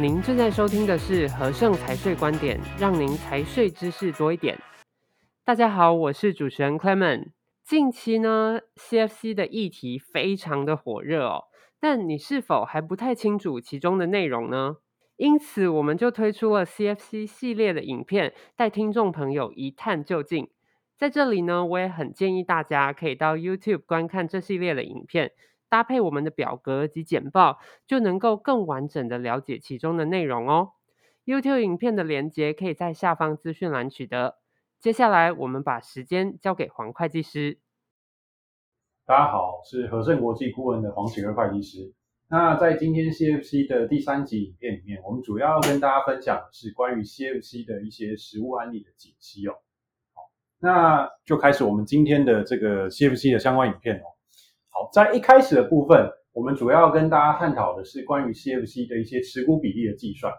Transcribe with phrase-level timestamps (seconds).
[0.00, 4.56] 您正在收听的是和盛财税观点，让您财税知识多一点。
[5.44, 7.30] 大家好，我是主持人 Clement。
[7.64, 11.46] 近期呢，CFC 的议题非常的火热哦，
[11.80, 14.76] 但你是否还不太清楚其中的内容呢？
[15.16, 20.48] 因此，我们就推出了 CFC 系列的影片，带听众朋友一探究竟。
[20.96, 25.32] 在这里呢，我也很建议大家可以到 YouTube 观看这系列的影片。
[25.68, 30.72] 搭配我们的表格及简报，就能够更完整的了解其中的内容哦。
[31.24, 34.38] YouTube 影片的连接可以在下方资讯栏取得。
[34.80, 37.58] 接下来，我们把时间交给黄会计师。
[39.04, 41.92] 大家好，是和盛国际顾问的黄启乐会计师。
[42.30, 49.54] 那在今天 CFC 的第三集影片里面，我们主要跟大家分享的是关于 CFC 的一些实务案例的解析哦。
[50.12, 54.04] 好，那就开始我们今天的这个 CFC 的相关影片哦。
[54.70, 60.32] 好，在一开始的部分，我们主要跟大家探讨的是关于 CFC 的一些持股比例的计算。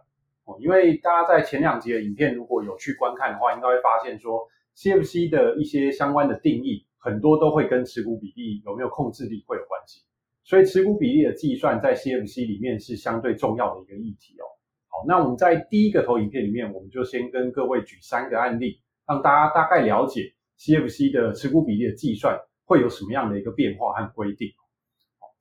[0.46, 10.02] 哦，因为大家在前两集的影片如果有去观看的话，应该会发现说，CFC 的一些相关的定义，很多都会跟持股比例有没有控制力会有关系。
[10.44, 14.46] 所以持股比例的计算在 CFC 里面是相对重要的一个议题哦。
[14.88, 22.40] 好，那我们在第一个投影片里面，我们就先跟各位举三个案例，让大家大概了解 CFC 的持股比例的计算。
[22.70, 24.48] 会有什么样的一个变化和规定？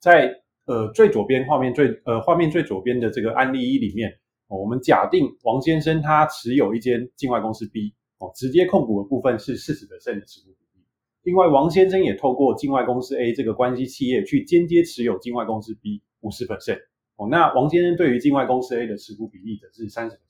[0.00, 0.32] 在
[0.64, 4.10] 呃最左边画面最呃画面最左边的这个案例一里面，
[4.48, 10.86] 我们假定王先生他持有一间境外公司 B 哦，直接控股的部分是四十%的持股比例。
[11.24, 16.80] 另外，王先生也透过境外公司 A 这个关系企业去间接持有境外公司 B 五十 percent，
[17.16, 17.28] 哦。
[17.30, 20.20] 那王先生对于境外公司 A 的持股比例则是三十%。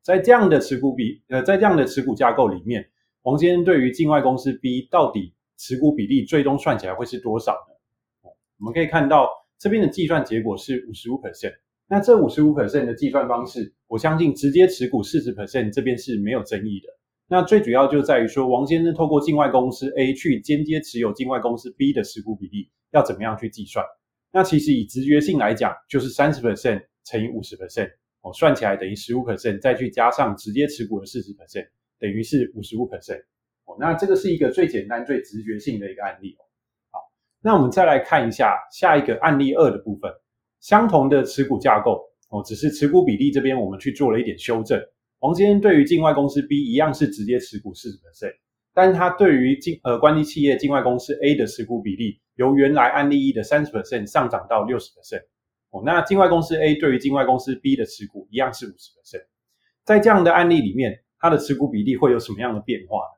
[0.00, 2.88] 在这样的持股比呃在这样的持股架构里面，
[3.24, 8.30] 王先生对于境外公司 B 到底持股比例最终算起来会是多少呢？
[8.58, 9.28] 我们可以看到
[9.58, 11.52] 这边的计算结果是五十五 percent。
[11.88, 16.88] 那这五十五 percent 的计算方式，我相信直接持股四十 percent 这边是没有争议的。
[17.28, 23.84] 那最主要就在于说，王先生透过境外公司 A 去间接持有境外公司 B 的持股比例要怎么样去计算？
[24.32, 31.68] 那其实以直觉性来讲，就是三十 percent 乘以五十 percent，哦，算起来等于十五 percent，再去加上直接持股的四十 percent，
[31.98, 33.22] 等于是五十五 percent。
[33.78, 36.42] 那这个是一个最简单、最直觉性的一个案例哦。
[36.90, 37.00] 好，
[37.42, 40.10] 那我们再来看一下下一个案例二的部分，
[40.60, 44.80] 相同的持股架构哦，只是持股比例这边我们去做了一点修正。
[45.20, 48.34] 王先生对于境外公司 B 一样是直接持股四十 percent，
[48.72, 55.22] 但是他对于境呃关系企业境外公司 A 的持股比例由原来案例一的三十 percent 上涨到六十 percent。
[55.70, 59.26] 哦，那境外公司 A 对于境外公司 B 的持股一样是五十 percent，
[59.84, 63.17] 在这样的案例里面，它的持股比例会有什么样的变化呢？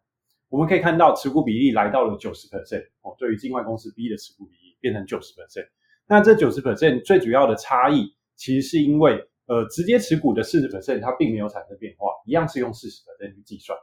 [0.50, 5.68] 我们可以看到持股比例来到了九十 percent 哦，对于境外公司 B 的持股比例变成九十 percent。
[6.08, 9.12] 那这九十 percent 最主要的差异，其实是因为
[9.46, 13.78] 呃直接持股的四十 percent 它并没有产生变化，一样是用四十 percent 去计算。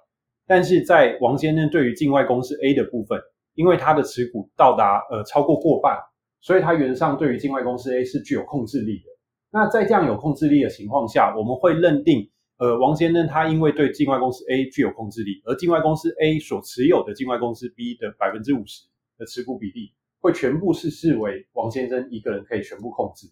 [0.46, 3.18] 但是在王先生对于境外公司 A 的部分，
[3.56, 5.98] 因为他的持股到达呃超过过半，
[6.42, 9.06] 所以他原上对于境外公司 A 是具有控制力的。
[9.50, 12.30] 那在这样有控制力的情况下，我们会认定。
[12.58, 18.88] 呃，王先生他因为对境外公司 A 具有控制力，而境外公司 A 所持有的境外公司 B 的百分之五十
[19.18, 23.28] 的持股比例，会全部是视为王先生一个人可以全部控制。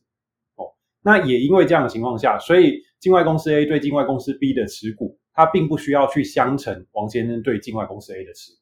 [0.58, 0.70] 哦，
[1.02, 8.60] 那也因为这样的情况下，所以境外公司 A 对境外公司 B 的持股，它并不需要去相乘王先生对境外公司 A 的持股，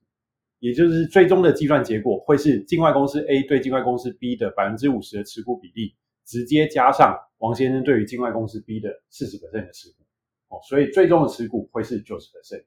[0.59, 5.93] 也就是最终的计算结果会是境外公司 A 对境外公司 B 的百分之五十的持股比例，
[6.25, 10.02] 直接加上王先生对于境外公司 B 的四十%的持股。
[10.61, 12.63] 所以最终的持股会是九十 percent。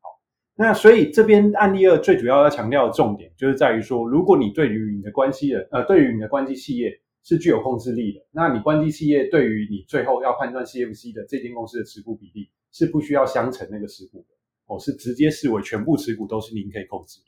[0.00, 0.08] 好，
[0.54, 6.90] 那所以这边案例二最主要要强调的重点，就是在于说，如果你对于你的关系人，呃，对于你的关系企业
[7.22, 14.34] 是具有控制力的，那你关系企业对于你最后要判断 CFC 的这间公司的持股比例，是不需要相乘那个持股的，
[14.66, 17.20] 哦，是直接视为全部持股都是您可以控制。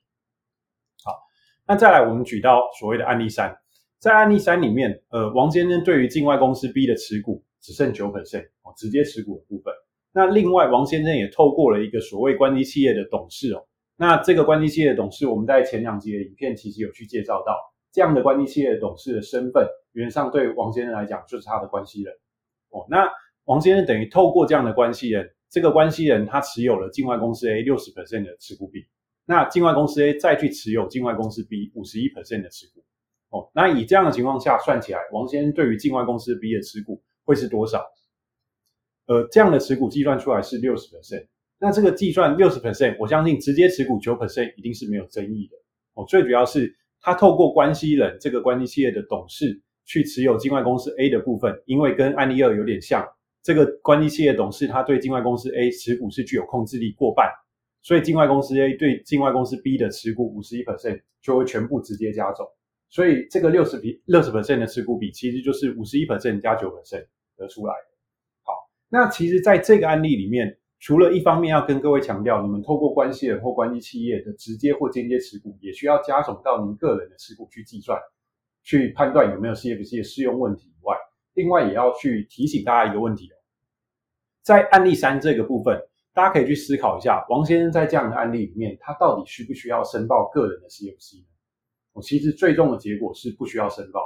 [1.04, 1.12] 好，
[1.66, 3.56] 那再来我们举到所谓的案例三，
[3.98, 9.72] 在案例三里面，呃，王先生对于境外公司 B 的持股只剩九 percent，哦，直接持股的部分。
[10.16, 13.66] 那另外，王先生也透过了一个所谓关系企业的董事哦。
[13.96, 17.56] 那这个关系企业的董事，我们在前两集的影片其实有去介绍到，
[17.92, 22.14] 这样的关系企业的董事的身份，原上对王先生来讲就是他的关系人
[22.70, 22.86] 哦。
[22.88, 23.10] 那
[23.46, 28.86] 王先生等于透过这样的关系人，这个关系人他持有了境外公司 A 六十 percent 的持股比，
[29.26, 32.84] 那境外公司 A 再去持有境外公司 B 五十一 percent 的持股
[33.30, 33.50] 哦。
[33.52, 37.84] 那以这样的情况下算起来，王先生对于境外公司 B 的持股会是多少？
[39.06, 41.26] 呃，这样的持股计算出来是六十 percent，
[41.58, 45.56] 那这个计算六十 percent，我相信直接持股九 percent 一定是没有争议的
[45.94, 46.04] 哦。
[46.08, 53.06] 最主要是他透过关系人这个关系企业的董事去持有境外公司 A 的部分，因为跟案例二有点像，
[53.42, 57.28] 这个关系企业董事他对境外公司 A 持股是具有控制力过半，
[57.82, 62.46] 所以境外公司 A 对境外公司 B 的持股五十一 percent 就会全部直接加总，
[62.88, 67.93] 所以这个六十比六十 percent 的持股比其实就是五十一 percent 加九 percent 得出来的。
[68.94, 77.98] 那其实在这个案例里面，除了一方面要跟各位强调，你们透过关系人或关系企业的直接或间接持股，也需要加总到您个人的持股去计算，
[78.62, 80.96] 去判断有没有 CFC 的适用问题以外，
[81.32, 83.34] 另外也要去提醒大家一个问题哦，
[84.42, 85.76] 在案例三这个部分，
[86.12, 91.26] 大家可以去思考一下，王先生在这样的案例里面，他到底需不需要申报个人的 CFC 呢？
[91.94, 94.00] 我其实最终的结果是不需要申报，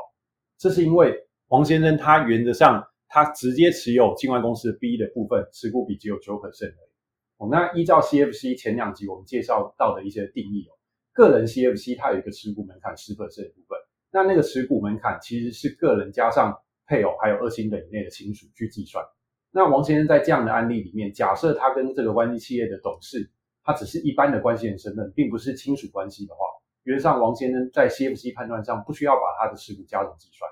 [0.57, 1.15] 这是因为
[1.49, 6.91] 王先生他原则上他直接持有境外公司 B 的部分持股比只有九 percent 而已。
[7.39, 10.77] 哦，那依照 CFC 前两集我们介绍到的一些定义哦，
[11.13, 13.79] 个人 CFC 它有一个持股门槛十可胜的部分。
[14.11, 16.57] 那那个持股门槛其实是个人加上
[16.87, 19.05] 配偶还有二亲等以内的亲属去计算。
[19.51, 23.31] 那王先生在这样的案例里面，假设他跟这个关系企业的董事，
[23.65, 26.41] 他只是一般的关系人身份，并不是亲属关系的话，
[26.85, 30.51] 原则上王先生在 CFC 判断上不需要把他的持股加总计算。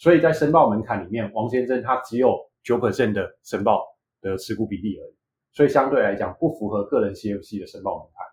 [0.00, 3.84] 所以在申报门槛里面，王先生他只有九 percent 的申报
[4.22, 5.14] 的持股比例而已，
[5.52, 8.24] 所以相对来讲不符合个人 CFC 的申报门槛。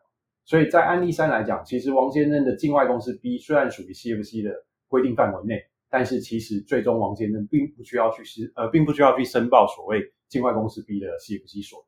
[0.45, 4.51] 所以在案例三来讲，其实王先生的境外公司 B 虽然属于 CFC 的
[4.87, 11.87] 规定范围内，但是其实最终王先生并不需要去申呃，并不需要去申报所谓境外公司 B 的 CFC 所得。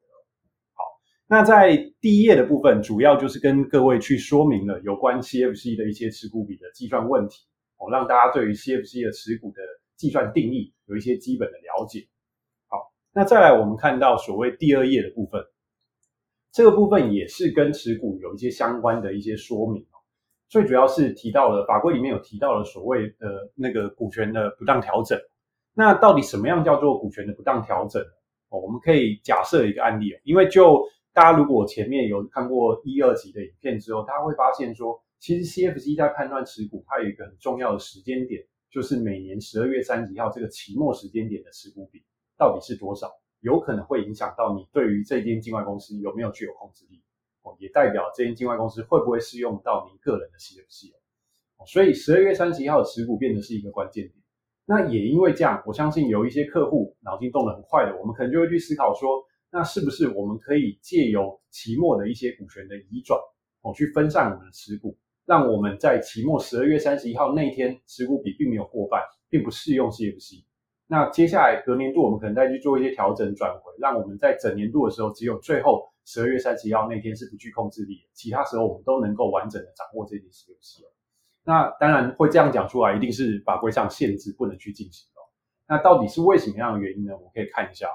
[0.73, 0.83] 好，
[1.25, 7.45] 那在第一页的部分，主要就是跟各位去说明了有关 CFC 的一些持股比的计算问题，
[7.79, 9.61] 哦，让大家对于 CFC 的持股的
[9.95, 12.07] 计算定义有一些基本的了解。
[12.67, 15.43] 好，那再来我们看到所谓第二页的部分。
[16.51, 20.01] 这个部分也是跟持股有一些相关的一些说明哦，
[20.47, 25.19] 最主要是提到了法规里面有提到了所谓的那个股权的不当调整。
[25.75, 28.01] 那到底什么样叫做股权的不当调整？
[28.49, 30.83] 哦，我们可以假设一个案例哦，因为就
[31.13, 42.03] 大家如果前面有看过一二集的影片之后，大家会发现说，其实 CFC 在判断持股，它有一个很重要的时间点，就是每年十二月三十一号这个期末时间点的持股比
[42.37, 43.11] 到底是多少。
[43.41, 47.01] 有可能会影响到你对于这间境外公司有没有具有控制力
[47.41, 50.91] 哦，也代表这间境外公司会不会适用到您个人的 CFC
[51.55, 51.65] 哦。
[51.65, 54.15] 所以十二月三十一号的持股变得是一个关键点。
[54.65, 63.17] 那也因为这样，我相信有一些客户脑筋动得很快的，我们可能就会去思考说，那是不是我们可以借由期末的一些股权的移转
[63.61, 64.97] 哦，去分散我们的持股，
[65.29, 68.99] 让我们在期末十二月三十一号那天持股比并没有过半，
[69.29, 70.43] 并不适用 CFC。
[70.87, 80.81] 那接下来隔年度，我们可能再去做一些调整转回，让我们在整年度的时候，只有最后十二月三十一号那天是不具控制力，其他时候我们都能够完整的掌握这件事游戏。
[81.43, 85.21] 那当然会这样讲出来，一定是法规上限制不能去进行的。
[85.67, 87.13] 那到底是为什么样的原因呢？
[87.13, 87.87] 我们可以看一下。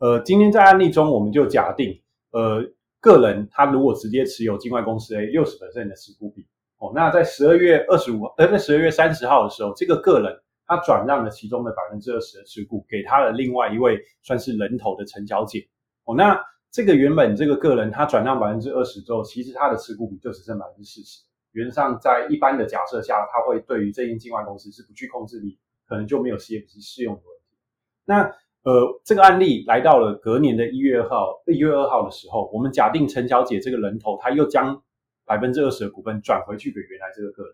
[0.00, 2.02] 呃，今天在案例中，我们就假定，
[2.32, 2.62] 呃，
[3.08, 6.46] 个人他如果直接持有境外公司 A 六十百分的持股比，
[6.76, 10.38] 哦，那在十二月二十五，呃，在十二月三十号的时候，这个个人。
[10.70, 15.66] 他转让了其中的百分之二十的持股，给他的另外一位算是人头的陈小姐。
[16.04, 16.38] 哦，那
[16.70, 21.22] 这个原本这个个人他转让百分之二十之后，其实他的持股比就只剩百分之四十。
[21.52, 27.56] 原则上，在一般的假设下，他会对于这间境外公司是不具控制力，可能就没有 CFC 适用的问题。
[28.04, 28.30] 那
[28.64, 34.82] 呃，这个案例来到了隔年的一月二号，一月二号的时候，我们假定陈小姐这个人头，她又将
[35.24, 37.52] 百分之二十的股份转回去给原来这个个人。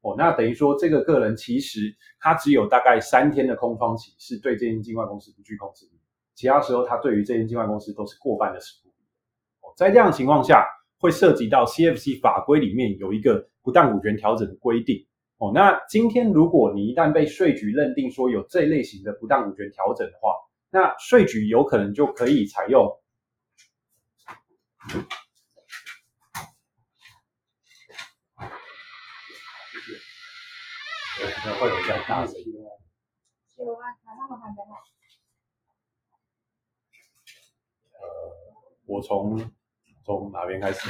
[0.00, 6.00] 哦，那等于说这个个人其实他只有大概三天的空窗期，是对这间境外公司不具控制力，
[6.34, 8.88] 其他时候他对于这间境外公司都是过半的持股。
[9.60, 10.64] 哦，在这样的情况下，
[10.98, 15.04] 会涉及到 CFC 法规里面有一个不当股权调整的规定。
[15.38, 20.34] 哦，那今天如果你一旦被税局认定说有这类型的不当股权调整的话，
[20.70, 23.00] 那税局有可能就可以采用。
[31.60, 32.34] 会有这样大声。
[37.92, 38.06] 呃，
[38.86, 39.36] 我从
[40.04, 40.88] 从哪边开始？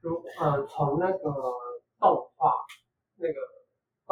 [0.00, 1.18] 如呃，从那个
[2.00, 2.52] 动画
[3.16, 3.34] 那个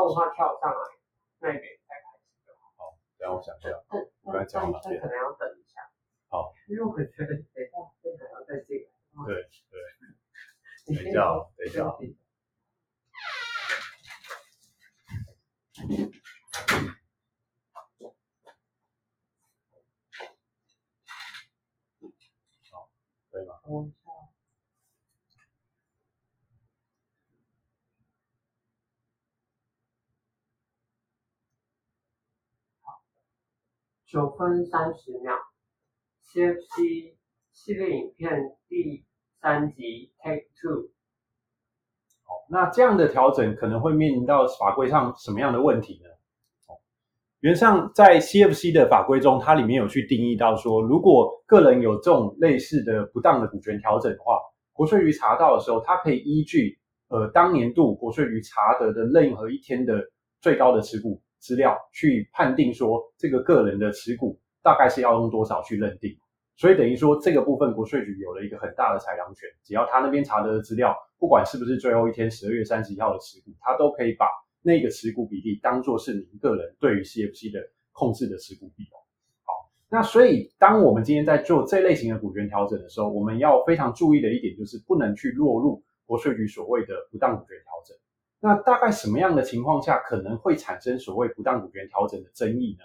[0.03, 0.99] 动画跳上来
[1.39, 2.61] 那边再开始就好。
[2.77, 3.69] 好，等我想一下。
[3.91, 5.01] 嗯，我刚才讲哪边？
[5.01, 5.81] 可能要等一下。
[6.29, 6.53] 好。
[6.67, 8.91] 因为我觉得等一下，这还要再进来。
[9.25, 9.79] 对对。
[10.99, 11.23] 等一下，
[11.57, 11.85] 等一下。
[22.73, 22.91] 好，
[23.31, 23.55] 可以吗？
[23.69, 24.33] 嗯，好。
[34.05, 35.35] 九分三十秒
[36.25, 37.13] ，CFC
[37.53, 38.33] 系列影片
[38.71, 39.05] 第
[39.39, 40.89] 三集 Take Two。
[42.49, 46.09] 那这样的调整可能会面临到法规上什么样的问题呢？
[47.41, 54.39] 原上在 CFC 的法规中，它里面有去定义到说，如果个人有这种类似的不当的股权调整的话，
[54.73, 60.03] 国税局查到的时候，它可以依据呃当年度国税局查得的任何一天的
[60.41, 66.17] 最高的持股资料，去判定说这个个人的持股大概是要用多少去认定。
[66.57, 74.27] 所以等于说这个部分国税局有了一个很大的裁量权，只要他那边查得的资料，不管是不是最后一天十二月三十一号的持股，他都可以把。
[74.65, 77.59] 那个持股比例当做是您个人对于 CFC 的
[77.91, 79.03] 控制的持股比哦。
[79.43, 87.97] 好，那所以当我们今天在做这类型的股权调整的时候，我们要非常注意的一点就是不能去落入国税局所谓的不当股权调整。
[88.39, 92.85] 那大概什么样的情况下可能会产生所谓不当股权调整的争议呢？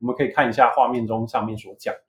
[0.00, 2.00] 我们可以看一下画面中上面所讲的。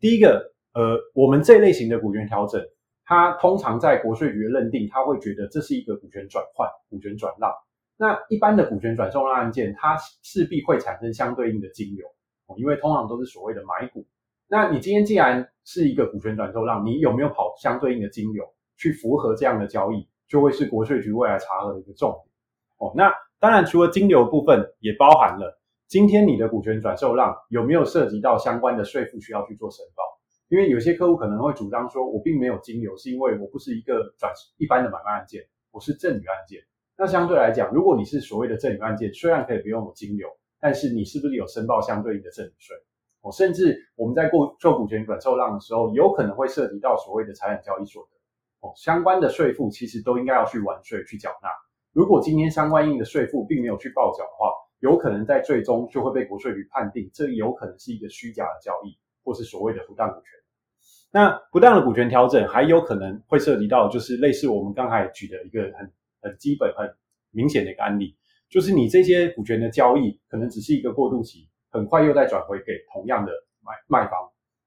[0.00, 2.60] 第一个，呃，我们这类型的股权调整，
[3.04, 7.50] 它通常在国税局认定，他会觉得这是一个股权转换、股权转让。
[7.96, 12.06] 那一般的股权转让案件，它势必会产生相对应的金流，
[12.46, 14.04] 哦因为通常都是所谓的买股。
[14.48, 18.44] 那你今天既然是一个股权转售让，你有没有跑相对应的金流
[18.76, 22.34] 去符合这样的交易，就会是国税局未来查核的一个重点。
[22.78, 30.02] 哦，那当然除了金流部分，也包含了今天你的股权转售让有没有涉及到相关的税负需要去做申报。
[30.48, 36.60] 因为有些客户可能会主张说，我并没有金流，是因为我不是一个转一般的买卖案件，我是赠与案件。
[36.96, 40.28] 那相对来讲，如果你是所谓的赠与案件，虽然可以不用有金流，
[40.60, 42.76] 但是你是不是有申报相对应的赠与税？
[43.22, 51.48] 哦，甚至我们在过做股权转售让的时候，有可能会涉及到所谓的财产交易所得，哦，相关的税负其实都应该要去完税去缴纳。
[51.92, 54.52] 如果今天相关应的税负并没有去报缴的话，
[54.84, 60.30] 有可能在最终就会被国税局判定，这有可能是一个虚假的交易，或是所谓的不当股权。
[61.10, 65.90] 那不当的股权调整还有可能会涉及到，就是类似我们刚才举的一个很。
[66.24, 66.90] 很基本、很
[67.32, 68.16] 明显的一个案例，
[68.48, 74.18] 就是你这些股权的交易可能只是一个过渡期，很快又再转回给同样的买卖方。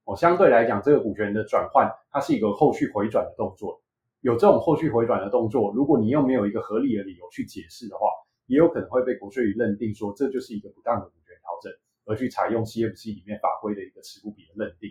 [0.06, 3.82] 哦，相对来讲，这个股权的转换，它是一个后续回转的动作。
[4.22, 8.06] 有这种后续回转的动作，如果你又没有一个合理的理由去解释的话，
[8.48, 11.72] 也有可能会被国税局认定说这就是一个不当的股权调整，
[12.06, 14.90] 而去采用 CFC 里面法规的一个持股比的认定。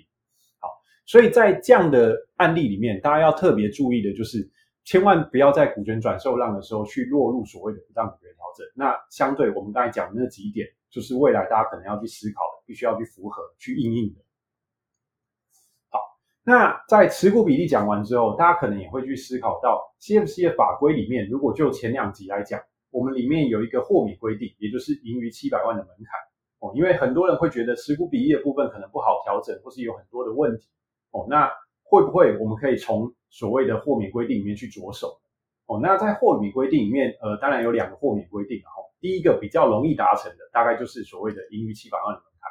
[0.60, 0.68] 好，
[1.04, 4.50] 所以在这样的案例里面，大家要特别注意的就是。
[4.88, 8.64] 千万不要在股权转售让的时候去落入所谓的不当股权调整。
[8.76, 14.20] 那相对我们刚才讲的那几点，就是未来大家可能要去思考的，必须要去符合、去应应的。
[15.90, 15.98] 好，
[16.44, 22.62] 那在持股比例讲完之后，大家可能也会去思考到 CFC 的法规里面，如果就前两集来讲，
[22.96, 26.18] 我们里面有一个豁免规定，也就是盈余七百万的门槛
[26.60, 26.72] 哦。
[26.74, 30.66] 因为很多人会觉得持股比例的部分可能不好调整，或是有很多的问题
[31.10, 31.26] 哦。
[31.28, 35.20] 那会不会我们可以从所谓的豁免规定里面去着手？
[35.66, 42.50] 哦，那在豁免规定里面，呃，当然有两个豁免规定，然后第一个比较容易达成的，大概就是所谓的盈余七百万的门槛。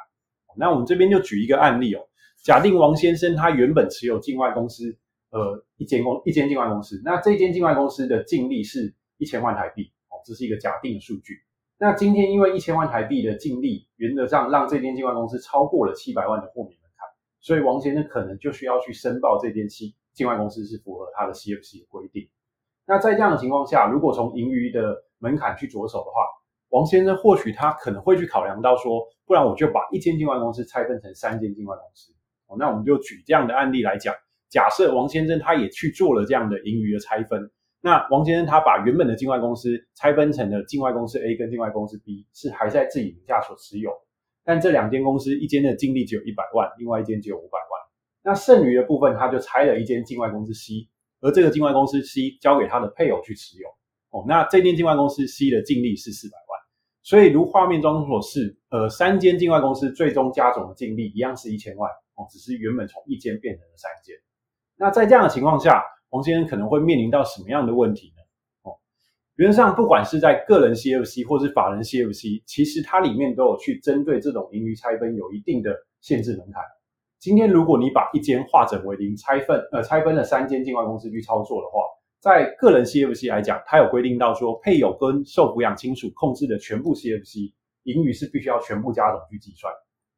[0.56, 2.06] 那我们这边就举一个案例哦，
[2.44, 4.96] 假定王先生他原本持有境外公司，
[5.30, 9.90] 呃，一间公一间境外公司，那这间境外公司的净利是一千万台币，
[10.26, 11.34] 这是一个假定的数据。
[11.78, 17.06] 那今天因为一千万台币的净利，原则上让这间境外公司超过了七百万的豁免门槛。
[17.40, 22.28] 所以王先生可能就需要去申报这间境境外公司是符合他的 CFC 的规定。
[22.86, 26.22] 那在这样的情况下，如果从盈余的门槛去着手的话，
[26.70, 32.12] 王先生或许他可能会去考量到说，不然我就把一间境外公司拆分成三间境外公司。
[32.46, 34.14] 哦，那我们就举这样的案例来讲，
[34.48, 37.50] 假设王先生他也去做了这样的盈余的拆分，
[37.86, 43.92] 那王先生他把原本的境外公司拆分成了境外公司 A 跟境外公司 B，是还在自己名下所持有。
[44.44, 47.80] 但这两间公司，一间的净利只有一百万，另外一间只有五百万。
[48.24, 50.88] 那剩余的部分，他就拆了一间境外公司 C，
[51.20, 53.68] 而这个境外公司 C 交给他的配偶去持有。
[54.10, 56.58] 哦，那这间境外公司 C 的净利是四百万。
[57.04, 61.88] 所以如画面中所示，呃，三间境外公司最终加总的净利一样是一千万。
[62.16, 64.16] 哦，只是原本从一间变成了三间。
[64.76, 65.84] 那在这样的情况下，
[66.16, 68.22] 王先生可能会面临到什么样的问题呢？
[68.62, 68.74] 哦
[69.36, 76.62] 原则上，不管是在个人 CFC 或是法人 CFC，其实它里面都有去针对这种盈余拆分有一定的限制门槛。
[77.18, 81.82] 今天如果你把一间化整为零，拆分呃拆分了三间境外公司去操作的话，
[82.18, 89.70] 在个人 CFC 来讲，它有规定到说，配偶跟受抚养亲属控制的全部 CFC 盈余是必须要全部加总去计算。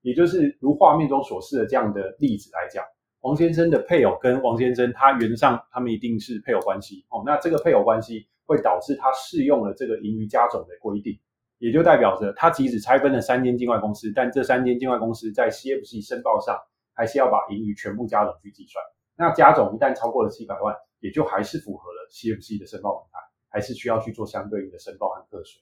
[0.03, 2.85] 也就是如画面中所示的这样的例子来讲，
[3.29, 7.23] 王先生的配偶跟王先生，他原上他们一定是配偶关系哦。
[7.27, 8.27] 那这个配偶关系。
[8.49, 11.21] 会导致他适用了这个盈余加总的规定，
[11.59, 16.59] 也就代表着他即使拆分了三间境外公司，但这三间境外公司在 CFC 申报上
[16.95, 18.83] 还是要把盈余全部加总去计算。
[19.19, 23.21] 那加总一旦超过了七百万，也就还是符合了 CFC 的申报门槛，
[23.51, 25.61] 还是需要去做相对应的申报和课税。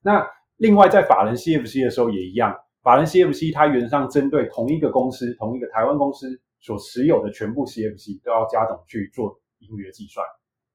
[0.00, 10.26] 那另外在法人 CFC 的时候也一样，法人 CFC 它原上针对同一个公司、同一个台湾公司所持有的全部 CFC 都要加总去做盈余的计算，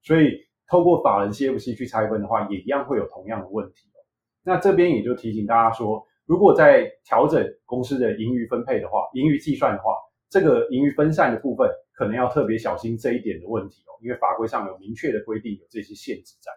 [0.02, 3.90] 所以透过法人 CFC 去拆分的话，也一样会有同样的问题。
[4.44, 9.92] 那这边也就提醒大家说，如果在调整公司的盈余分配的话，盈余计算的话，
[10.28, 16.52] 这个盈余分散的部分可能要特别小心这一点的问题哦，因为法规上有明确的规定，有这些限制在。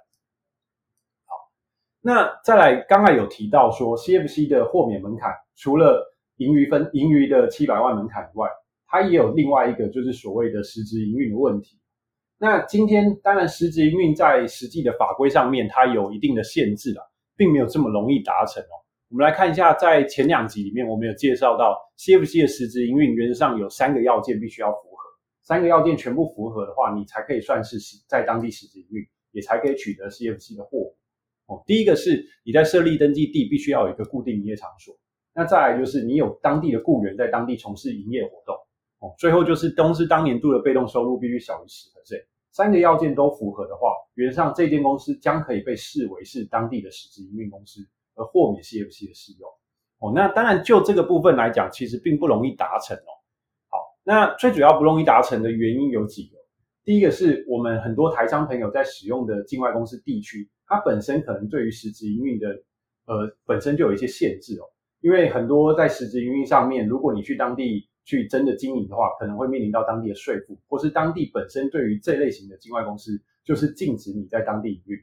[1.25, 1.35] 好，
[2.01, 8.47] 那再来，刚才有提到说，CFC 的豁免门槛除了盈余分盈余的七百万门槛以外，
[8.93, 11.79] 它也有另外一个就是所谓的实质营运的问题。
[12.37, 17.01] 那今天当然实质营运在实际的法规上面，它有一定的限制了，
[17.35, 18.77] 并没有这么容易达成哦。
[19.09, 25.09] 我们来看一下，在前两集里面，我们有介绍到 CFC 的实质营运原则上有三个要件必须要符合，
[25.41, 30.93] 三个要件全部符合的话，你才可以算是在当地实质营运，也才可以取得 CFC 的豁免
[31.47, 31.63] 哦。
[31.65, 34.95] 第一个是你在设立登记地必须要有一个固定营业场所，
[35.33, 38.55] 那再来就是你有当地的雇员在当地从事营业活动
[39.03, 39.13] 哦。
[39.19, 47.79] 最后就是公司当年度的被动收入必须小于十 percent，三个要件都符合的话，原上这间公司将可以被视为是当地的实质营运公司。
[48.15, 49.49] 而豁免 CFC 的适用
[49.97, 53.09] 哦，那当然就这个部分来讲，其实并不容易达成哦。
[53.69, 56.37] 好，那最主要不容易达成的原因有几个。
[56.83, 62.49] 第一个是我们很多台商朋友在使用的境外公司地区，它本身可能对于实质营运的
[63.07, 64.65] 呃本身就有一些限制哦。
[65.01, 73.11] 因为很多在实质营运上面，如果你去当地去真的经营的话，可能会面临到当地的税负，或是当地本身对于这类型的境外公司
[73.43, 74.97] 就是禁止你在当地营运。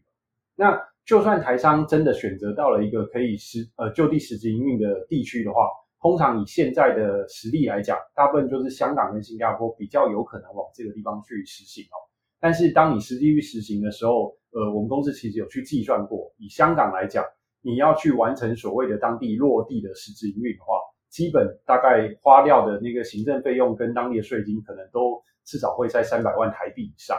[0.55, 5.69] 那就算台商真的选择到了一个可以实呃就地实质营运的地区的话，
[6.01, 11.97] 通常以现在的实力来讲，大部分就是香港跟新加坡比较有可能往这个地方去实行哦。
[12.39, 17.25] 但是当你实际去实行的时候，呃，我们公司其实有去计算过，以香港来讲，
[17.63, 20.75] 你要去完成所谓的当地落地的实质营运的话，
[21.11, 27.19] 基本大概花掉的那个行政费用跟当地的税金，可能都至少会在三百万台币以上。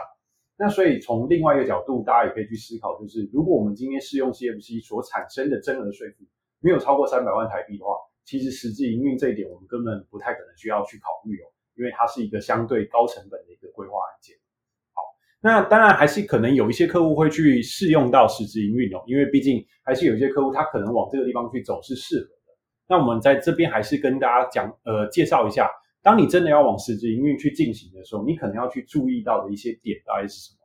[0.56, 6.24] 那所以从另外一个角度，大家也可以去思考，就是如果我们今天适用 CFC 所产生的增额税负
[6.60, 14.36] 没有超过三百万台币的话，其实实质营运这一点我们根本不太可能需要去考虑哦，因为它是一个相对高成本的一个规划案件。
[14.94, 15.02] 好，
[15.40, 22.41] 那当然还是可能有一些客户会去试用到实质营运哦，因为毕竟还是有一些客户他可能往这个地方去走是适合。
[22.88, 25.68] 那我们在这边还是跟大家讲，呃，介绍一下。
[26.02, 30.58] 当你真的要往实质营运去进行的时候，你可能要去注意到的一些点大概是什么？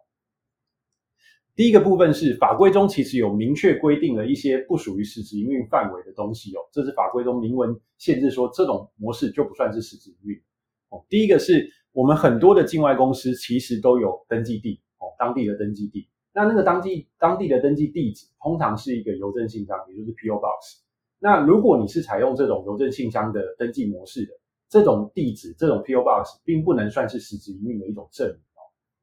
[1.55, 10.41] 第一个部分是法规中其实有明确规定了一些不属于实质营运范围的东西哦，这是法规中明文限制说这种模式就不算是实质营运
[10.89, 11.03] 哦。
[11.09, 20.86] 第一个是我们很多的境外公司其实都有登记地哦，当地的登记地，那那个当地当地的登记地址通常是一个邮政信箱，也就是 PO Box。
[21.19, 24.31] 那如果你是采用这种邮政信箱的登记模式的。
[24.69, 28.59] 这种地址，这种 PO Box 并不能算是实质营运的一种证明哦。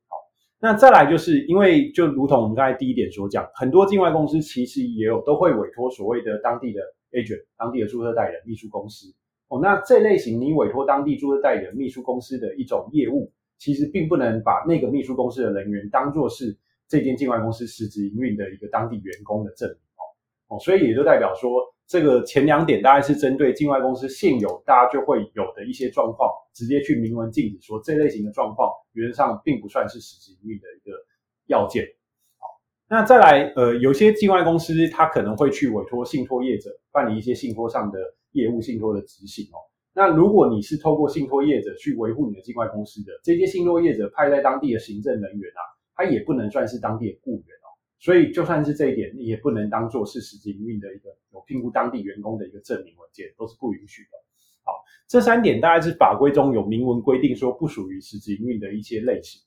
[0.09, 0.17] 好，
[0.61, 9.07] 那再来就是因为就如同我们刚才第一点所讲，很多境外公司其实也有都会委托所谓的当地的 agent、当地的注册代理人、秘书公司
[9.49, 9.59] 哦。
[9.63, 16.55] 那这类型你委托当地注册代理人、秘书公司的一种业务，其实并不能把那个秘书公司的人员当作是
[16.87, 20.55] 这间境外公司实质营运的一个当地员工的证明哦。
[20.57, 21.74] 哦，所以也就代表说。
[21.87, 30.97] 这个前两点大概是针对境外公司现有大家就会有的一些状况，直接去明文禁止说这类型的状况原则上并不算是实质营的一个
[31.47, 31.85] 要件。
[32.39, 32.47] 好，
[32.89, 37.99] 那再来，呃，有些境外公司它可能会去委托信托业者办理一些信托上的
[38.33, 39.61] 业务，信托的执行哦。
[39.93, 45.61] 那如果你是透过信托业者去维护你的境外公司的这些信托业者派在当地的行政人员啊，
[45.95, 47.47] 他也不能算是当地的雇员。
[48.05, 54.09] 所以，就算是这一点，你也不能当做是实际营运的一个有聘雇当地员工的一个证明文件，都是不允许的。
[54.63, 59.41] 好，这三点大概是法规中有明文规定说不属于实际营运的一些类型。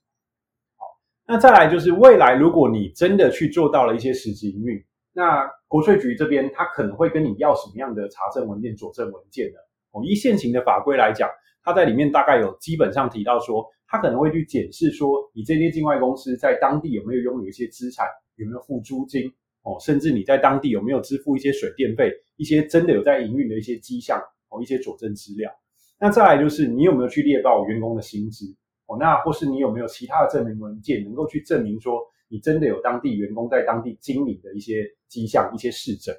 [0.76, 0.88] 好，
[1.28, 9.60] 那再来就是未来，如果你真的去做到了一些实际营运，那国税局这边他可能会跟你要什么样的查证文件、佐证文件呢？
[9.92, 11.30] 哦，依现行的法规来讲，
[11.62, 18.06] 它在里面大概有基本上提到说，他可能会去检视说，你这些境外公司在当地有没有拥有一些资产。
[18.40, 19.28] 有没有付租金
[19.64, 19.78] 哦？
[19.80, 22.14] 甚至你在当地有没有支付一些水电费？
[22.36, 25.52] 一些真的有在营运的一些迹象哦，一些佐证资料。
[26.00, 28.46] 那再来就是你有没有去猎报员工的薪资
[28.86, 28.96] 哦？
[29.00, 36.16] 那或是你有没有其他的证明文件，能够去证明说你真的有当地员工在当地经营的一些迹象、一些事证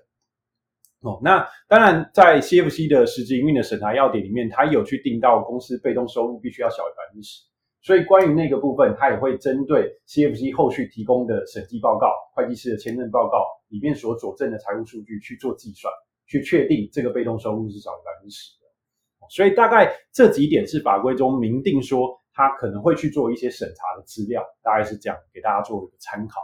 [1.02, 7.44] 哦，那当然在 CFC 的实质营运的审查要点里面，它有去定到公司被动收入必须要小于百分之十。
[7.80, 15.92] 所以关于那个部分，它也会针对 CFC 后续提供的审计报告、会计师的签证报告里面所佐证的财务数据去做计算，
[16.26, 18.66] 去确定这个被动收入是小于百分之十的。
[19.30, 26.40] 所以大概这几点是法规中明定说，它可能会去做一些审查的资料，大概是这样，给大家做一个参考。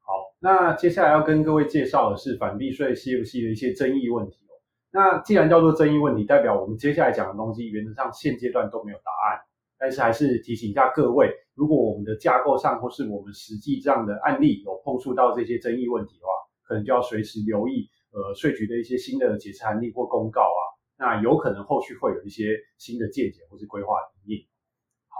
[0.00, 4.54] 好，那接下来要跟各位介绍的是反避税 CFC 的一些争议问题哦。
[4.90, 9.40] 那既然叫做争议问题，代表我们接下来讲的东西原则上现阶段都没有答案。
[9.78, 20.60] 但是还是提醒一下各位，如果我们的架构上或是我们实际这样的案例有碰触到这些争议问题的话，可能就要随时留意呃税局的一些新的解释函例或公告啊，
[20.98, 24.48] 那有可能后续会有一些新的见解或是规划提议。
[25.08, 25.16] 好，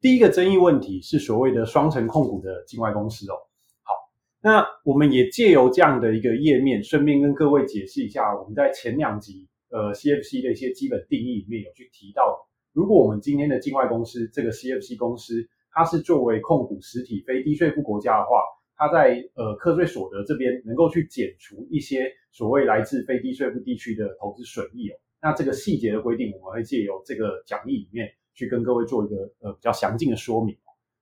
[0.00, 3.36] 第一个争议问题是所谓的双层控股的境外公司哦。
[3.82, 3.92] 好，
[4.40, 12.48] 那我们也借由这样的一个页面，顺便跟各位解释一下，我们在前两集呃 CFC 的一些基本定义里面有去提到。
[12.74, 18.42] 如果我们今天的境外公司这个 CFC 公司，它是作为控股实体非低税负国家的话，
[18.76, 24.96] 它在呃课税所得这边能够去减除一些所谓来自非低税负地区的投资损益哦。
[25.22, 30.56] 那这个细节的规定，我们会借由这个讲义里面去跟各位做一个呃比较详尽的说明。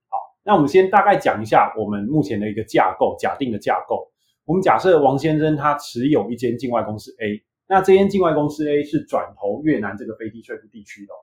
[0.09, 4.11] 好，那我们先大概讲一下我们目前的一个架构，假定的架构。
[4.45, 11.13] 我们假设王先生他持有一间境外公司 A，那这间境外公司 A 是转投越南这个非低税负地区的。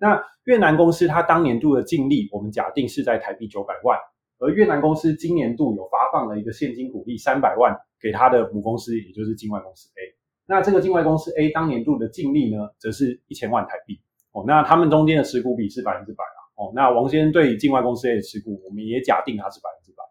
[0.00, 3.98] 那越南公司它当年度的净利，我们假定是在台币九百万，
[4.38, 10.16] 而越南公司今年度有发放了一个现金股利三百万给它的母公司，也就是境外公司 A。
[10.46, 14.00] 那这个境外公司 A 当年度的净利呢，则是一千万台币。
[14.32, 16.38] 哦，那他们中间的持股比是百分之百啊。
[16.56, 20.02] 哦，那王先生对境外公司 A 的持股，我们也假定它是百分之百。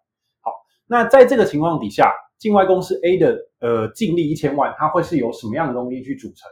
[0.41, 0.53] 好，
[0.87, 6.47] 那在这个情况底下，境外公司 A 的呃净利一千万，它会是由什么样的东西去组成？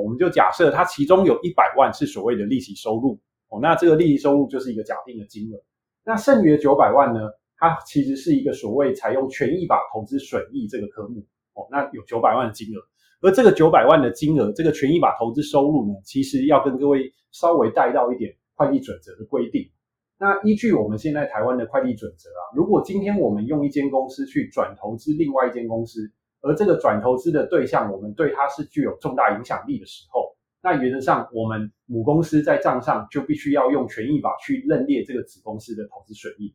[0.00, 5.58] 我们就假设它其中有一百万是所谓的利息收入，哦，那这个利息收入就是一个假定的金额。
[6.04, 7.20] 那剩余的九百万呢，
[7.56, 11.20] 它其实是一个所谓采用权益法投资损益这个科目，
[11.54, 12.80] 哦，那有九百万的金额。
[13.22, 19.68] 而这个九百万的金额，这个权益法投资收入呢，其实要跟各位稍微带到一点会计准则的规定。
[20.18, 36.54] 那依据我们现在台湾的会计准则啊，如果今天我们用一间公司去转投资另外一间公司，而这个转投资的对象，我们对它是具有重大影响力的时候，那原则上我们母公司在账上就必须要用权益法去认列这个子公司的投资损益。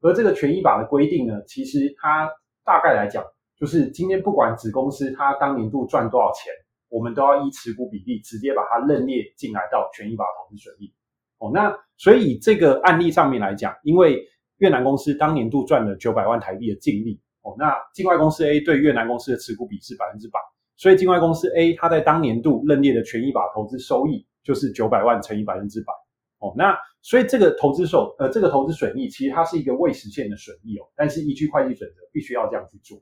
[0.00, 2.30] 而这个权益法的规定呢，其实它
[2.64, 3.24] 大概来讲，
[3.56, 6.52] 就是今天不管子公司它当年度赚多少钱，
[6.88, 10.92] 我们都要依持股比例直接把它认列进来到权益法投资损益。
[11.38, 14.24] 哦，那所以这个案例上面来讲，因为
[14.58, 17.20] 越南公司当年度赚了九百万台币的净利。
[17.42, 20.38] 哦，那境外公司 A 对越南公司的持股比是百分之百，
[20.76, 25.92] 所以境外公司 A 它在当年度认列的权益法投资收益就是九百万乘以百分之百。
[26.38, 32.98] 哦，那所以这个投资收呃这个投资损益其实它是一个未实现的损益哦，但是依据会计准则必须要这样去做。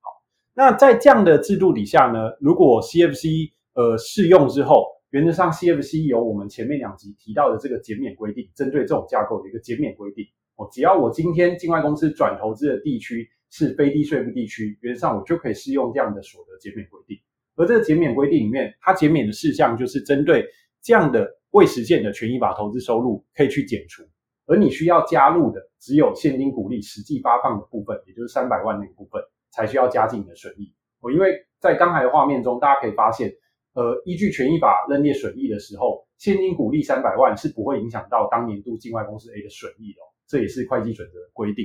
[0.00, 0.10] 好，
[0.54, 10.26] 那在这样的制度底下呢，如果 CFC 呃适用之后，原则上 CFC 有我们前面两集提到的这个减免规定，针对这种架构的一个减免规定。
[10.56, 13.28] 哦，只要我今天境外公司转投资的地区。
[13.50, 17.16] 是非低税负地区，原则上我就可以适用这样的所得减免规定。
[17.56, 20.44] 而这个减免规定里面，它减免的事项就是针对
[20.82, 24.02] 这样的未实现的权益法投资收入可以去减除，
[24.44, 30.74] 而你需要加入的只有现金股利实际发放的部分，也就是三百万那个部分才需要加进你的损益。
[31.00, 33.32] 哦，因为在刚才的画面中，大家可以发现，
[33.78, 41.64] 呃，依据权益法认列损益的时候，现金股利三百万是不会影响到当年度境外公司 A 的损益的哦，这也是会计准则的规定。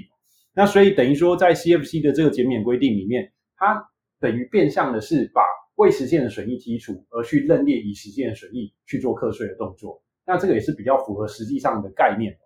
[0.54, 3.84] 那所以等于说，在 CFC 的这个减免规定里面，它
[4.19, 5.41] 等于变相的是把
[5.73, 9.99] 未实现的损益剔除，而去认列已实现的损益去做课税的动作。
[10.23, 12.38] 那这个也是比较符合实际上的概念。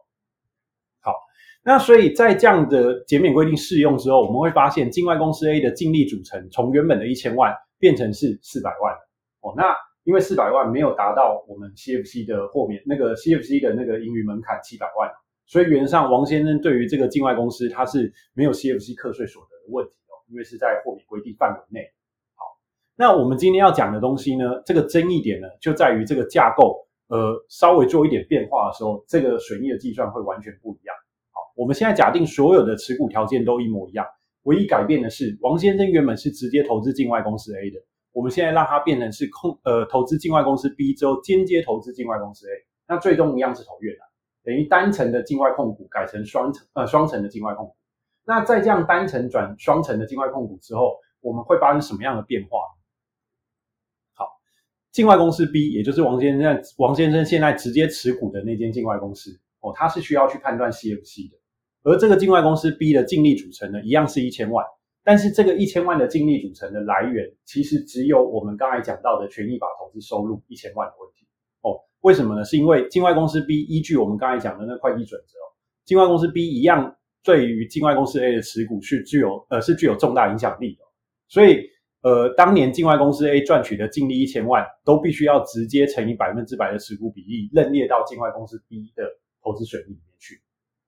[1.01, 1.11] 好，
[1.65, 9.06] 那所以在这样的减免规定适用之后，我们会发现境外公司 A 的净利组成从原本的一千万变成是四百万。
[9.47, 15.09] 哦，那因为四百万没有达到我们 CFC 的豁免那个 CFC 的那个盈余门槛七百万。
[15.45, 21.89] 所以原上，王先生对于这个境外公司，他是没有 CFC 课税所得的问题哦，因为是在豁免规定范围内。
[22.35, 22.43] 好，
[22.97, 30.93] 那我们今天要讲的东西呢，这个争议点呢，就在于这个架构，呃，稍微做一点变化的时候，这个损益的计算会完全不一样。
[31.31, 34.05] 好，我们现在假定所有的持股条件都一模一样，
[34.43, 37.79] 唯一改变的是，王先生原本是直接投资境外公司 A 的，
[38.17, 43.99] 我们现在让它变成是控呃投资境外公司 B 之后间接投资境外公司 A，那最终一样是投越南。
[44.43, 47.75] 等于单层的境外控股改成双层呃双层的境外控股，
[48.25, 52.57] 那在这样单层转双层的境外控股之后，我们会发生什么样的变化？
[54.15, 54.25] 好
[54.91, 61.37] 境外公司 B，也就是王先生王先生现在直接持股的那间境外公司哦，他是需要去判断 CFC 的。
[61.83, 64.65] 而这个境外公司 B 的净利组成呢，一样是一千万，
[65.07, 71.25] 但是这个一千万的净利组成的来源，其实只有我们刚才讲到的权益法投资收入一千万的问题
[71.61, 71.79] 哦。
[72.01, 72.43] 为什么呢？
[72.43, 75.47] 是因为境外公司 B 依据我们刚才讲的那会计准则哦，
[75.85, 76.93] 境外公司 B 一样
[77.23, 80.83] 对于境外公司 A 的持股是具有呃是具有重大影响力的，
[81.29, 81.69] 所以。
[82.01, 89.03] 呃，当年境外公司 A 赚取的净利一千万，都必须要直接乘以百分之百的持股比例，认列到境外公司 B 的
[89.41, 90.39] 投资损益里面去。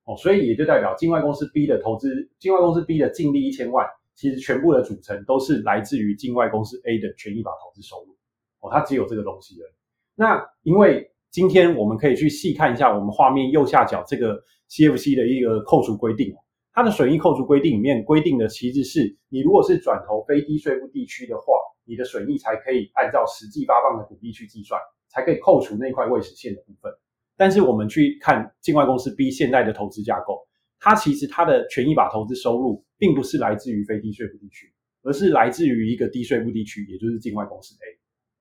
[0.05, 3.85] 哦，所以也就代表境外公司 B 的投资，境外公司 B 的净利一千万，
[4.19, 8.17] 其实全部的组成都是来自于境外公司 A 的权益法投资收入。
[8.59, 9.73] 哦，它只有这个东西了。
[10.13, 16.35] 那因为今天我们可以去细看一下我们画面右下角这个 CFC 的一个扣除规定。
[16.73, 21.53] 它的损益扣除规定里面规定的其实是，你如果是转投非低税负地区的话，
[21.85, 24.77] 你的损益才可以按照实际发放的股利去计算，
[25.07, 26.91] 才可以扣除那块未实现的部分。
[27.37, 30.45] 但是我们去看境外公司 B 现在的投资架构，
[30.79, 37.99] 它其实它的权益法投资收入并不是来自于非低税负地区，而是来自于一个低税负地区，也就是境外公司 A。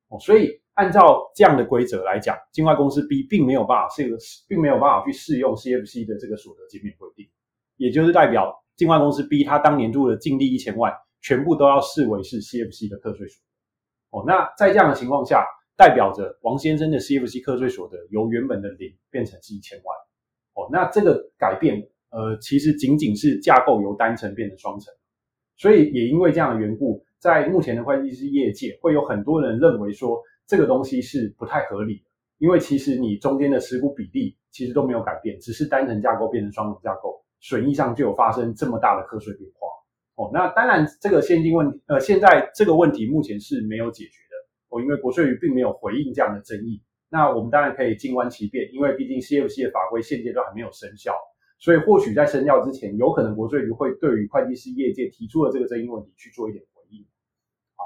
[0.08, 4.16] 哦，所以按照这样的规则来讲，境外公司 B 并没有办法这个
[4.48, 7.28] 并没有办法去适用 CFC 的这个所得减免规定。
[7.76, 14.18] 也就是代表境外公司 B，它当年度的净利一千万，全部都要视为是 CFC 的课税所得。
[14.18, 15.44] 哦，那在这样的情况下，
[15.76, 19.84] 代表着王先生的 CFC 课税所得由原本的零变成是一千万。
[20.54, 24.92] 哦，那这个改变，呃，其实仅仅是架构由单层变成双层。
[25.56, 32.04] 所以也因为这样的缘故，在目前的会计师业界，会有很多人认为说这个东西是不太合理的，
[32.38, 37.24] 因为其实你中间的持股比例其实都没有改变，只是单层架构变成双层架构。
[37.40, 39.68] 损益上就有发生这么大的课税变化
[40.16, 44.34] 哦，那当然这个现金问题，呃，现在这个问题目前是没有解决的
[44.70, 46.82] 哦，因为国税局并没有回应这样的争议。
[47.08, 51.14] 那我们当然可以静观其变，因为毕竟 CFC 的法规现阶段还没有生效，
[51.58, 57.04] 所以或许在生效之前，有可能国税局会对于会计师业界提出的这个争议问题去做一点回应。
[57.74, 57.84] 好，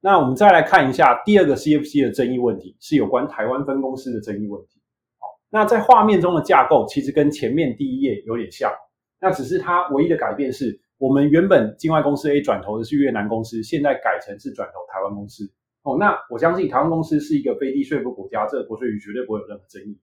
[0.00, 4.80] 那我们再来看一下第二个 CFC 的争议问题，是有关台湾分公司的争议问题。
[5.18, 8.72] 好那在画面中的架构其实跟前面第一页有点像，
[9.20, 15.50] 那只是它唯一的改变是我们原本境外公司 A 转投的是越南公司，现在改成是转投台湾公司。
[15.82, 19.98] 哦，那我相信台湾公司是一个非低税负国家，这个国税局绝对不会有任何争议。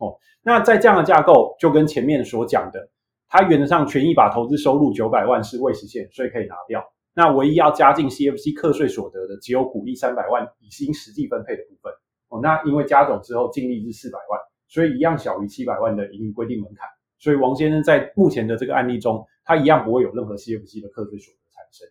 [0.00, 2.90] 哦，那在这样的架构就跟前面所讲的，
[3.28, 6.84] 它原则上权益法投资收入九百万是未实现，所以可以拿掉。
[7.14, 11.92] 那唯一要加进 CFC 课税所得的只有股利三百万已经实际分配的部分。
[12.28, 14.40] 哦，那因为加总之后净利是四百万。
[14.72, 16.86] 所以一样小于七百万的盈余规定门槛，
[17.18, 21.88] 所以王先生在目前的这个案例中，他一样不会有任何 CFC 的课税所得产生。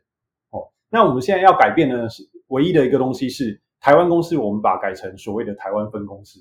[0.51, 6.39] 哦，那我们现在要改变的，是唯一的一个东西是台湾公司，我们把改成所谓的台湾分公司。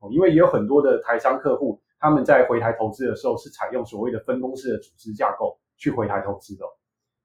[0.00, 6.64] 哦，因为也有很多的台商客户，他们在回台投资的时候是采用所谓的分公司的组织架构去回台投资的。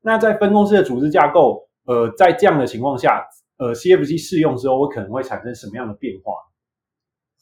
[0.01, 3.25] 那在分公司的组织架构，呃，在这样的情况下，
[3.57, 6.33] 呃，CFC 适用之后，我可能会产生什么样的变化？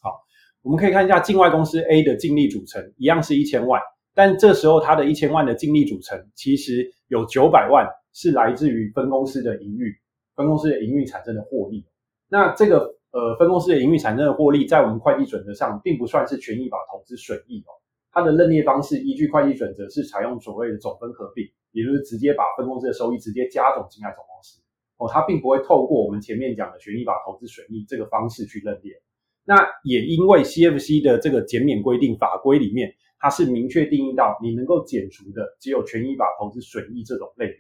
[0.02, 0.24] 好
[0.62, 3.82] 我们可以看一下境外公司 A 的净利组成，一样是一千万，
[4.14, 9.94] 但这时候它的一千万的净利组成，其实有九百万是来自于分公司的盈余，
[10.36, 11.86] 分公司的盈余产生的获利。
[12.30, 17.70] 那这个呃分公司的盈余产生的获利，在我们会计准则上，并不算是权益法投资损益哦。
[18.12, 24.60] 它的认列方式依据会计准则是采用所谓的总分合并，也就是直接把分公司的收益直接加总进来总公司
[24.98, 28.94] 哦，它并不会透过我们前面讲的权益法投资损益这个方式去认列。
[29.46, 37.56] 那也因为 CFC 的这个减免规定法规里面，它是明确定义到你能够减除的只有权益法投资损益这种类别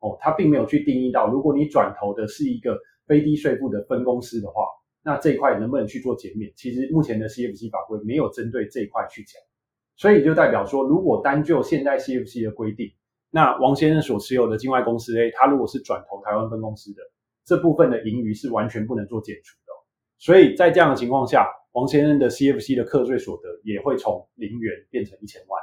[0.00, 4.64] 哦，它并没有去定义到如果你转投的是一个非低税负的分公司的话，
[5.02, 6.52] 那这一块能不能去做减免？
[6.56, 9.40] 其实目前的 CFC 法规没有针对这一块去讲，
[9.96, 12.90] 所以就代表说，如果单就现在 CFC 的规定，
[13.30, 17.02] 那王先生所持有的境外公司 A，他如果是转投台湾分公司的
[17.44, 19.72] 这部分的盈余是完全不能做减除的。
[20.18, 25.58] 所以在这样的情况下，王先生的 CFC 的课税所得也会从零元变成一千万，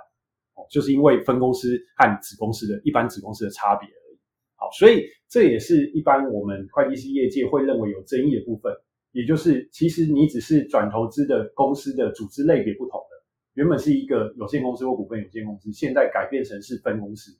[0.56, 4.20] 哦，就是因为分公司和子公司的一般子公司的差别而已。
[4.56, 8.74] 好，所以这也是一般我们会计师业界会认为有争议的部分，
[9.12, 17.32] 也就是其实你只是转投资的公司的组织类别不同的，原本是一个有限公司或股份有限公司，现在改变成是分公司，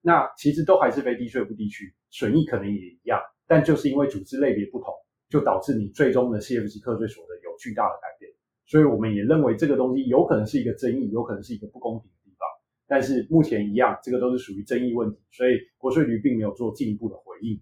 [0.00, 4.92] 那其实都还是非低税负地区，损益可能也一样，但就是因为组织类别不同。
[5.30, 8.30] 就导致你最终的 CFC 课税所得有巨大的改变，
[8.66, 12.46] 所以我们也认为这个东西有可能是一个争议，有可能是一个不公平的地方。
[12.86, 17.60] 但是目前一样，这个都是属于争议问题，所以国税局并没有做进一步的回应。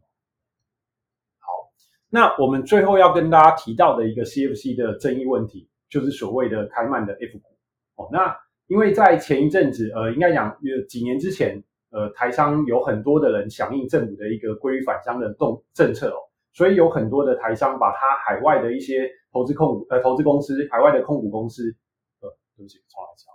[2.12, 7.48] 好，那我们最后要跟大家提到的一个 CFC 的争议问题，就是所谓的开曼的 F 股。
[7.96, 16.18] 哦，那因为在前一阵子，呃，应该讲有几年之前，呃，台商有很多的人响应政府的一个归于返乡的动政策哦，
[16.52, 21.74] 所以有很多的台商把他海外的一些投资控股呃投资公司海外的控股公司，
[22.20, 23.26] 呃，对不起，重来一次。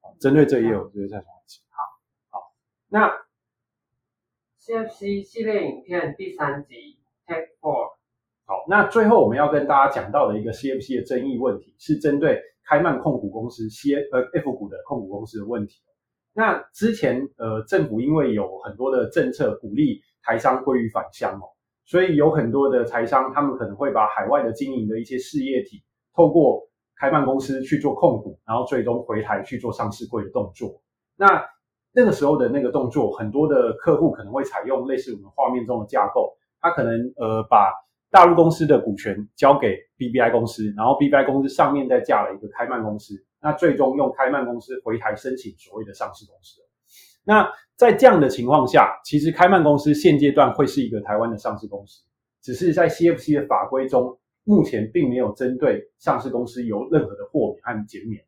[0.00, 1.60] 好，针对这一页，我觉得再重来一次。
[1.70, 2.52] 好，好，
[2.88, 3.12] 那。
[4.64, 6.96] CFC 系列影片第三集
[7.32, 7.46] OK，
[8.44, 15.80] 好，那最后我们要跟大家讲到的一个 CFC 的争议问题，是针对开曼控股公司 C 呃 F 股的控股公司的问题。
[16.34, 21.44] 那之前呃政府因为有很多的政策鼓励台商归于返乡哦，
[21.84, 25.82] 所以有很多的台商他们可能会把海外的经营的一些事业体
[26.14, 26.62] 透过
[26.98, 30.82] 开曼公司去做控股，然后最终回台去做上市柜的动作。
[31.16, 31.44] 那
[31.94, 37.70] 那个时候的那个动作，很多的客户可能会采用类似我们画面中的架构，他可能呃把
[38.10, 46.60] 大陆公司的股权交给 BBI 公司，然后 BBI 公司上面再架了一个开曼公司，那最终用开曼公司回台申请所谓的上市公司。
[47.24, 52.02] 那在这样的情况下，其实开曼公司现阶段会是一个台湾的上市公司，
[52.40, 58.22] 只是在 CFC 的法规中，目前并没有针对上市公司有任何的豁免和减免，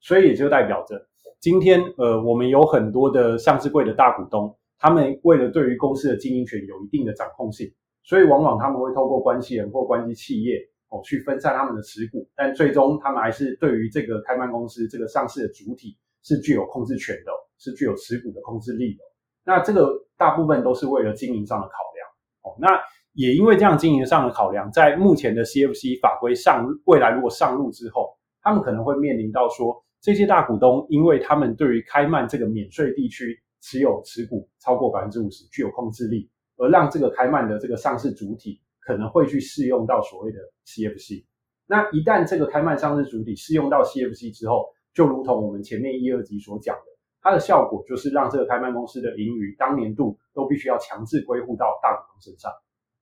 [0.00, 1.06] 所以也就代表着。
[1.40, 10.58] 今天，呃，我们有很多的上市柜的大股东，他们为了对于公司的经营权有一定的掌控性，所以往往他们会透过关系人或关系企业
[10.88, 19.00] 哦去分散他们的持股，但最终他们还是对于这个开曼公司这个上市的主体是具有控制权的，是具有持股的控制力的。
[19.44, 22.08] 那这个大部分都是为了经营上的考量
[22.42, 22.56] 哦。
[22.60, 22.80] 那
[23.14, 29.82] 也因为这样经营上的考量，在目前的 CFC 法规上，未来如果上路之后，他们可能会面临到说。
[30.02, 33.36] 这些大股东，因为他们对于开曼这个免税地区
[33.66, 41.24] 持有持股超过百分之五十，具有控制力，而让这个开曼的这个上市主体可能会去适用到所谓的 CFC。
[41.66, 52.52] 那一旦这个开曼上市主体适用到 CFC 之后，就如同我们前面一二集所讲的，它的效果就是让这个开曼公司的盈余当年度都必须要强制归户到大股东身上，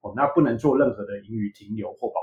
[0.00, 2.14] 哦，那不能做任何的盈余停留或保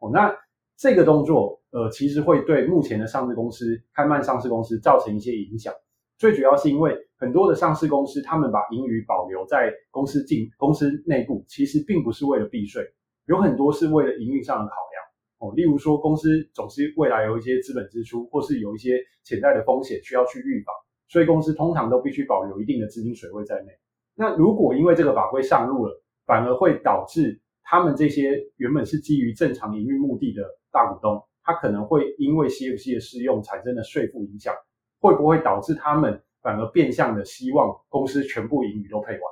[0.00, 0.36] 留，哦，那。
[0.82, 5.74] 这个动作，呃，其实会对目前的上市公司、开曼上市公司造成一些影响。
[6.20, 12.84] 最主要是因为很多的上市公司，他们把盈余保留在公司进公司内部，其实并不是为了避税，
[13.24, 15.02] 有很多是为了营运上的考量。
[15.38, 20.74] 哦，例如说，公司总是未来有一些资本支出，或是有一些潜在的风险需要去预防，
[21.08, 23.72] 所以公司通常都必须保留一定的资金水位在内。
[24.14, 30.42] 那如果因为这个法规上路了，反而会导致他们这些原本是基于正常营运目的的。
[30.70, 34.54] 大股东，他可能会因为 CFC 的适用产生的税负影响，
[35.00, 39.22] 会不会导致他们反而变相的希望公司全部盈余都配完？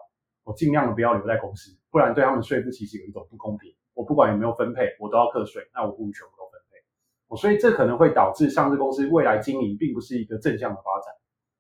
[0.45, 3.71] 我尽量的不要留在公司，不然对他们税负其实有一种不公平。
[3.93, 6.79] 我不管有没有分配，我都要课税，那我不如全部都分配。
[7.29, 11.15] 哦，所以这可能会导致上市公司未来经营并不是一个正向的发展。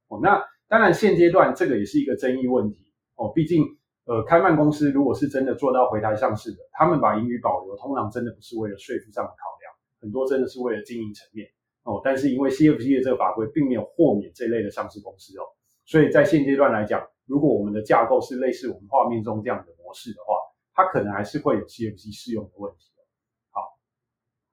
[0.09, 2.92] 哦，那当然现阶段这个也是一个争议问题。
[3.16, 3.64] 哦，毕竟
[4.07, 9.71] 呃，开曼公司如果是真的做到回台上市的，他们把盈余保留，通常真的不是为了税负上的考量。
[10.01, 11.47] 很多真的是为了经营层面
[11.88, 15.42] 哦，但是因为 CFC 的这个法规并没有豁免这类的上市公司哦，
[15.87, 20.35] 所以在现阶段来讲，如果我们的架构是类似我们画面中这样的模式的话，
[20.74, 22.90] 它可能还是会有 CFC 适用的问题。
[23.48, 23.62] 好，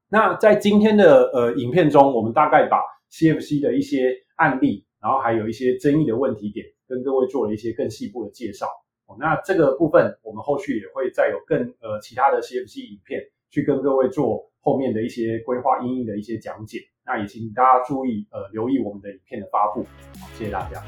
[0.07, 8.67] 那在今天的呃影片中，我们大概把 CFC 的一些案例，然后还有一些争议的问题点，跟各位做了一些更细部的介绍。
[9.07, 14.49] 哦，那这个部分我们后续也会再有更呃其他的 CFC 影片去跟各位做。
[14.65, 19.83] 后面的一些规划、应用的一些讲解，那也请大家注意，呃，留意我们的影片的发布。
[20.19, 20.83] 好，谢谢大家。